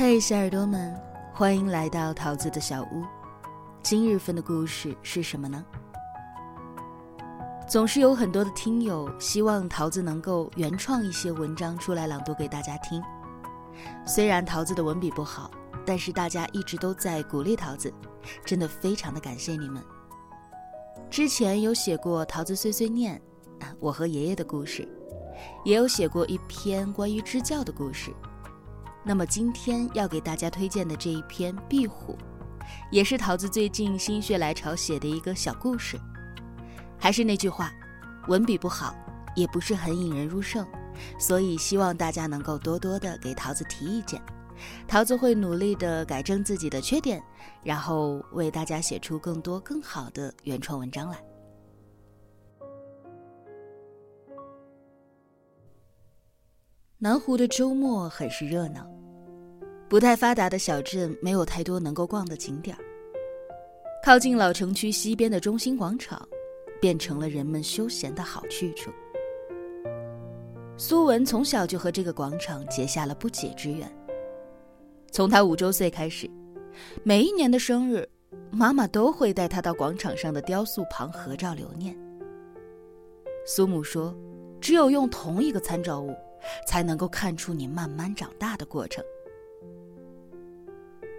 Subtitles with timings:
[0.00, 0.96] 嘿，小耳朵们，
[1.34, 3.04] 欢迎来到桃子的小屋。
[3.82, 5.64] 今日份的故事是什么呢？
[7.68, 13.02] 总是有很多的听友希望桃子能够原创一些文章出来朗读给大家听。
[14.06, 15.50] 虽然桃子的文笔不好，
[15.84, 17.92] 但是大家一直都在鼓励桃子，
[18.44, 19.82] 真的非常的感谢你们。
[21.10, 23.20] 之前有写过桃子碎碎念，
[23.80, 24.86] 我和爷爷的故事，
[25.64, 28.14] 也有写过一篇关于支教的故事。
[29.08, 32.12] 那么今天要给大家推荐的这一篇《壁虎》，
[32.90, 35.98] 也是桃子最近心血来潮写的一个小故事。
[36.98, 37.72] 还是那句话，
[38.26, 38.94] 文笔不好，
[39.34, 40.68] 也不是很引人入胜，
[41.18, 44.20] 所以希望大家能够多多的给桃子提意见，
[44.86, 47.22] 桃子会努力的改正自己的缺点，
[47.62, 51.16] 然后为大家写出更多更好的原创文章来。
[56.98, 58.84] 南湖的周末很是热闹，
[59.88, 62.84] 不太发达的小镇没有太多能够逛的景点儿。
[64.04, 66.28] 靠近老城区西边的中心广场，
[66.80, 68.90] 变成了人们休闲的好去处。
[70.76, 73.90] 苏文从小就和这个广场结下了不解之缘。
[75.10, 76.30] 从他五周岁开始，
[77.02, 78.08] 每一年的生日，
[78.50, 81.96] 妈妈都会带他到广场上的雕塑旁合照留念。
[83.46, 84.14] 苏母说
[84.60, 86.14] ：“只有用同一个参照物。”
[86.68, 89.04] 才能够看出你慢慢长大的过程。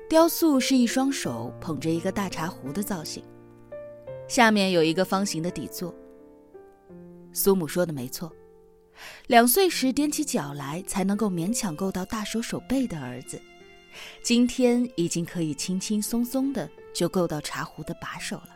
[0.09, 3.23] 雕塑是一双手捧着一个大茶壶的造型，
[4.27, 5.93] 下面有一个方形的底座。
[7.31, 8.33] 苏母说的没错，
[9.27, 13.39] 两岁时踮起脚来才能够勉强够到大手手背的儿子，
[14.23, 18.49] 今天已经可以轻轻松松的就够到茶壶的把手了。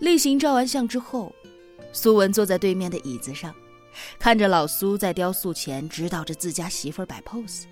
[0.00, 1.34] 例行照完相之后。
[1.90, 3.54] 苏文坐在对面的椅子上，
[4.18, 7.66] 看着老苏在雕塑前指导着自家媳妇儿摆 pose。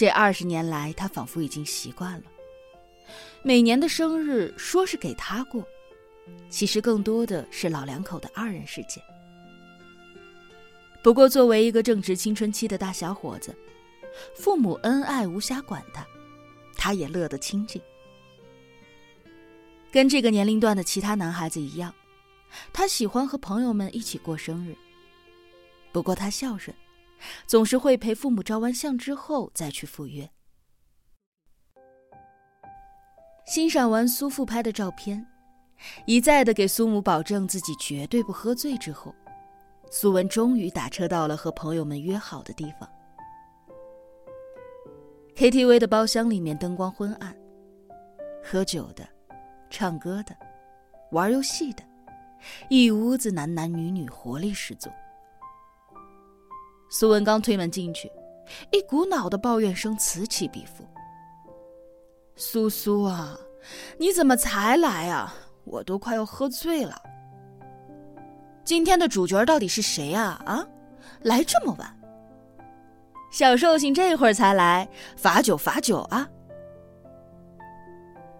[0.00, 2.22] 这二十年来，他仿佛已经习惯了。
[3.42, 5.62] 每年的生日说是给他过，
[6.48, 8.98] 其实更多的是老两口的二人世界。
[11.02, 13.54] 不过，作为一个正值青春期的大小伙子，
[14.34, 16.02] 父母恩爱无暇管他，
[16.78, 17.78] 他也乐得清静。
[19.92, 21.94] 跟这个年龄段的其他男孩子一样。
[22.72, 24.74] 他喜欢和朋友们一起过生日，
[25.92, 26.74] 不过他孝顺，
[27.46, 30.30] 总是会陪父母照完相之后再去赴约。
[33.46, 35.26] 欣赏完苏父拍的照片，
[36.06, 39.14] 一再的给苏母保证自己绝对不喝醉之后，
[39.90, 42.88] 苏文终于打车到了和朋友们约好的地方。
[45.34, 47.34] KTV 的包厢里面灯光昏暗，
[48.44, 49.08] 喝酒的、
[49.70, 50.36] 唱歌的、
[51.10, 51.82] 玩游戏的。
[52.68, 54.90] 一屋子男男女女，活力十足。
[56.90, 58.10] 苏文刚推门进去，
[58.72, 60.84] 一股脑的抱怨声此起彼伏
[62.34, 63.38] ：“苏苏啊，
[63.96, 65.32] 你怎么才来啊？
[65.64, 67.00] 我都快要喝醉了。
[68.64, 70.42] 今天的主角到底是谁啊？
[70.44, 70.66] 啊，
[71.22, 71.96] 来这么晚？
[73.30, 76.28] 小寿星这会儿才来，罚酒罚酒啊！”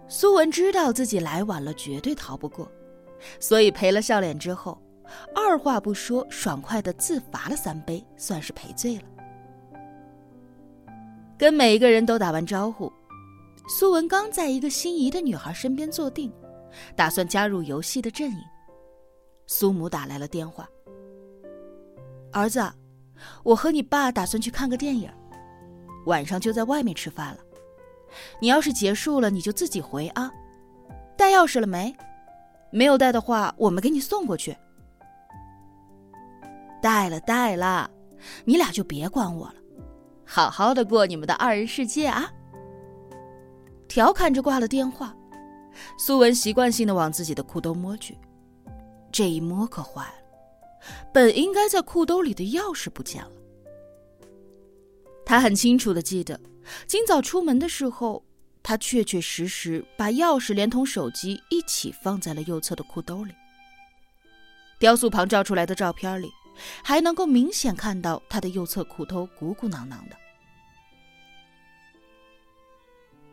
[0.09, 2.69] 苏文知道自己来晚了，绝对逃不过。
[3.39, 4.77] 所以赔了笑脸之后，
[5.35, 9.03] 二话不说，爽快的自罚了三杯，算是赔罪了。
[11.39, 12.93] 跟每一个人都打完招呼，
[13.69, 16.33] 苏文刚在一个心仪的女孩身边坐定，
[16.95, 18.43] 打算加入游戏的阵营。
[19.47, 20.69] 苏母打来了电话
[22.33, 22.63] ：“儿子，
[23.43, 25.11] 我和你爸打算去看个电影，
[26.07, 27.39] 晚上就在外面吃饭了。
[28.41, 30.31] 你要是结束了，你就自己回啊。
[31.17, 31.95] 带钥匙了没？”
[32.73, 34.57] 没有带的话，我们给你送过去。
[36.81, 37.91] 带了，带了，
[38.45, 39.55] 你俩就别管我了，
[40.25, 42.33] 好好的过你们的二人世界啊！
[43.89, 45.15] 调侃着挂了电话，
[45.99, 48.17] 苏文习惯性的往自己的裤兜摸去，
[49.13, 50.15] 这一摸可坏了，
[51.13, 53.33] 本应该在裤兜里的钥匙不见了。
[55.25, 56.41] 他很清楚的记得，
[56.87, 58.25] 今早出门的时候。
[58.63, 63.33] 他确确实实把钥匙连同手机一起放在了右侧的裤兜里。
[64.79, 66.31] 雕塑旁照出来的照片里，
[66.83, 70.17] 还能够明显看到他的右侧裤兜鼓鼓囊囊的。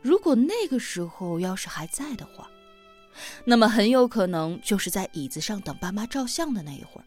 [0.00, 2.48] 如果那个时候要是还在的话，
[3.44, 7.04] 那么很有可能就是在椅子上等爸妈照相的那一会儿，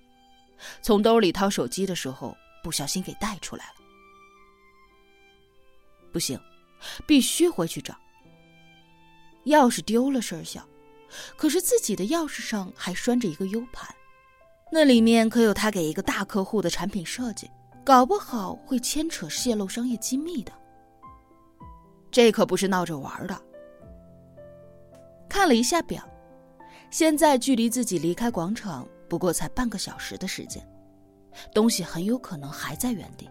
[0.81, 3.75] 从兜里掏手机的时候不小心给带出来了。
[6.11, 6.37] 不行，
[7.07, 7.95] 必须回去找。
[9.45, 10.67] 钥匙丢了事儿小，
[11.37, 13.95] 可是自己的钥匙上还拴着一个 U 盘，
[14.73, 17.51] 那里面可有他给一个大客户的产品设计，
[17.83, 20.51] 搞不好会牵扯泄露商业机密的。
[22.09, 23.37] 这可不是闹着玩的。
[25.27, 26.01] 看了一下表，
[26.89, 30.65] 现在距离自己离开广场不过才半个小时的时间，
[31.53, 33.29] 东西很有可能还在原地。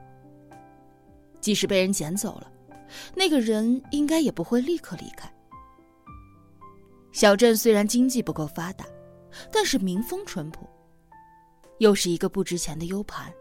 [1.40, 2.52] 即使被人捡走了，
[3.14, 5.30] 那个人应该也不会立刻离开。
[7.12, 8.84] 小镇虽然经济不够发达，
[9.50, 10.68] 但是民风淳朴。
[11.80, 13.32] 又是一个不值钱的 U 盘，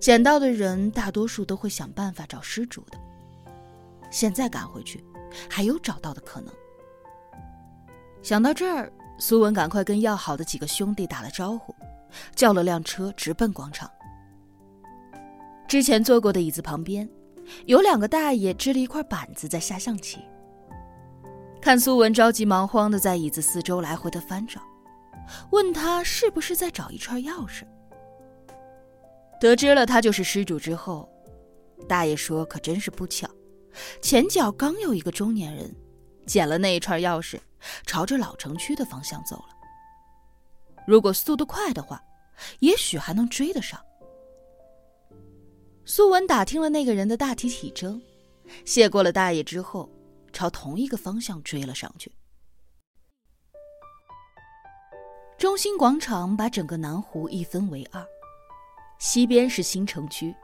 [0.00, 2.98] 捡到的人大多数都会想办法找失主的。
[4.10, 5.02] 现在赶回去，
[5.48, 6.52] 还有找到的可能。
[8.22, 11.72] 想到这儿，苏文赶快跟要好的几个兄弟打了招呼，
[12.34, 13.88] 叫了辆车直奔广场。
[15.68, 17.08] 之前坐过的椅子旁边，
[17.66, 20.18] 有两个大爷支了一块板子在下象棋。
[21.60, 24.60] 看苏文着急忙慌的在椅子四周来回的翻找。
[25.50, 27.64] 问他是不是在找一串钥匙？
[29.40, 31.08] 得知了他就是失主之后，
[31.88, 33.28] 大爷说：“可真是不巧，
[34.00, 35.74] 前脚刚有一个中年人
[36.26, 37.38] 捡了那一串钥匙，
[37.84, 39.48] 朝着老城区的方向走了。
[40.86, 42.02] 如果速度快的话，
[42.60, 43.78] 也许还能追得上。”
[45.84, 48.00] 苏文打听了那个人的大体体征，
[48.64, 49.90] 谢过了大爷之后，
[50.32, 52.10] 朝同一个方向追了上去。
[55.44, 58.02] 中心广场把整个南湖一分为二，
[58.98, 60.34] 西边是新城区，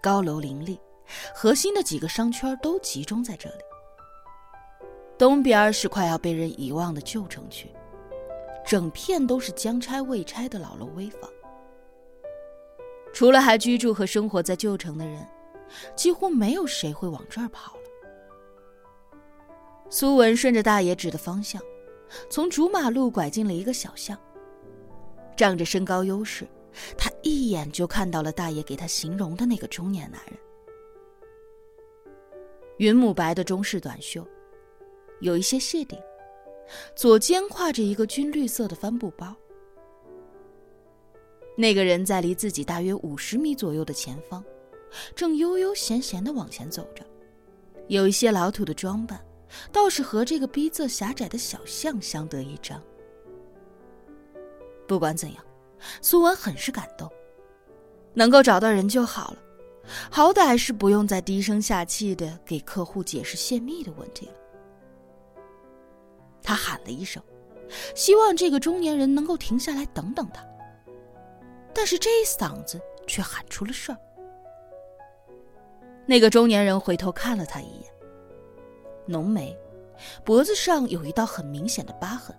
[0.00, 0.80] 高楼林立，
[1.34, 3.56] 核心的几个商圈都集中在这里。
[5.18, 7.70] 东边是快要被人遗忘的旧城区，
[8.64, 11.30] 整片都是将拆未拆的老楼危房。
[13.12, 15.28] 除了还居住和生活在旧城的人，
[15.94, 19.18] 几乎没有谁会往这儿跑了。
[19.90, 21.60] 苏文顺着大爷指的方向。
[22.28, 24.18] 从主马路拐进了一个小巷。
[25.36, 26.46] 仗着身高优势，
[26.96, 30.38] 他一眼就看到了大爷给他形容的那个中年男人。
[32.78, 34.26] 云母白的中式短袖，
[35.20, 35.98] 有一些谢顶，
[36.94, 39.34] 左肩挎着一个军绿色的帆布包。
[41.56, 44.44] 那个人在离自己大约五十米左右的前方，
[45.14, 47.04] 正悠悠闲闲的往前走着，
[47.88, 49.22] 有一些老土的装扮。
[49.70, 52.82] 倒是和这个逼仄狭窄的小巷相得益彰。
[54.86, 55.44] 不管怎样，
[56.00, 57.10] 苏文很是感动，
[58.14, 59.38] 能够找到人就好了，
[60.10, 64.32] 好歹是不用再低声下气的给客户解释泄密的问题了。
[66.42, 67.22] 他喊了一声，
[67.94, 70.44] 希望这个中年人能够停下来等等他，
[71.72, 73.98] 但是这一嗓子却喊出了事儿。
[76.04, 77.91] 那个中年人回头看了他一眼。
[79.06, 79.56] 浓眉，
[80.24, 82.36] 脖子上有一道很明显的疤痕，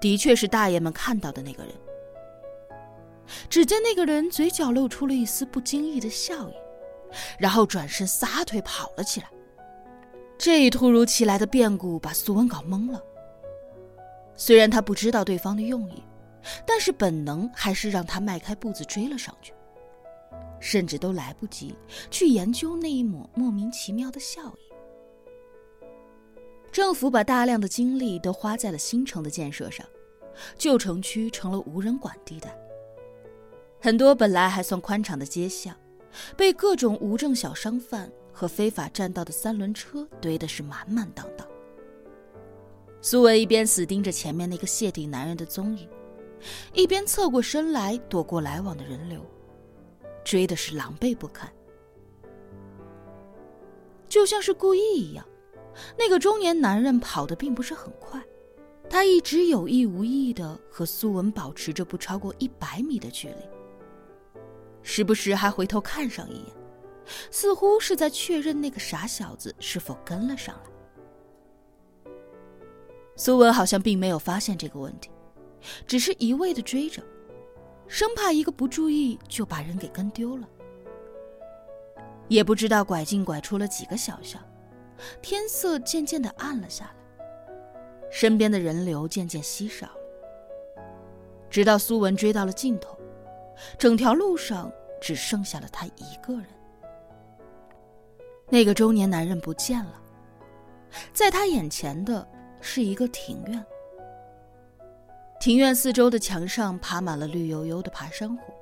[0.00, 1.72] 的确是大爷们看到的那个人。
[3.48, 6.54] 只见那个人嘴角露出了一丝不经意的笑意，
[7.38, 9.28] 然后转身撒腿跑了起来。
[10.36, 13.02] 这一突如其来的变故把苏文搞懵了。
[14.36, 16.02] 虽然他不知道对方的用意，
[16.66, 19.54] 但是本能还是让他迈开步子追了上去，
[20.60, 21.74] 甚至都来不及
[22.10, 24.63] 去研究那一抹莫名其妙的笑意。
[26.74, 29.86] 政府把大量的精力都花在了新城的建设上，
[30.58, 32.52] 旧城区成了无人管地带。
[33.80, 35.72] 很多本来还算宽敞的街巷，
[36.36, 41.46] 被各种无证小商贩和非法占道的三轮车堆的是满满当当。
[43.00, 45.88] 苏文一边死盯着前面那个谢顶男人的踪影，
[46.72, 49.24] 一边侧过身来躲过来往的人流，
[50.24, 51.48] 追的是狼狈不堪，
[54.08, 55.24] 就像是故意一样。
[55.98, 58.22] 那个中年男人跑得并不是很快，
[58.88, 64.40] 他一直有意无意的和苏文保持着不超过一百米的距离，
[64.82, 66.46] 时不时还回头看上一眼，
[67.30, 72.10] 似乎是在确认那个傻小子是否跟了上来。
[73.16, 75.10] 苏文好像并没有发现这个问题，
[75.86, 77.02] 只是一味的追着，
[77.86, 80.48] 生怕一个不注意就把人给跟丢了。
[82.28, 84.42] 也不知道拐进拐出了几个小巷。
[85.20, 86.94] 天色渐渐的暗了下来，
[88.10, 90.00] 身边的人流渐渐稀少了。
[91.50, 92.98] 直到苏文追到了尽头，
[93.78, 96.46] 整条路上只剩下了他一个人。
[98.48, 100.00] 那个中年男人不见了，
[101.12, 102.26] 在他眼前的
[102.60, 103.64] 是一个庭院。
[105.40, 108.52] 庭院四周的墙上爬满了绿油油的爬山虎，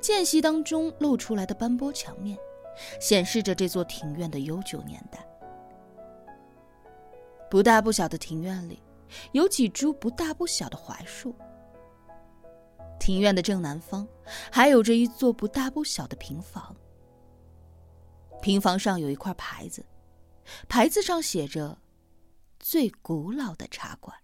[0.00, 2.38] 间隙当中露出来的斑驳墙面。
[3.00, 5.26] 显示着这座庭院的悠久年代。
[7.50, 8.82] 不大不小的庭院里，
[9.32, 11.34] 有几株不大不小的槐树。
[12.98, 14.08] 庭院的正南方，
[14.50, 16.74] 还有着一座不大不小的平房。
[18.40, 19.84] 平房上有一块牌子，
[20.68, 21.78] 牌子上写着
[22.58, 24.16] “最古老的茶馆”。